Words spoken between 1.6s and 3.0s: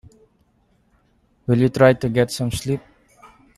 try to get some sleep?